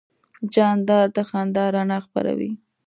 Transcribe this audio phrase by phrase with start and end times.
[0.53, 2.51] جانداد د خندا رڼا خپروي.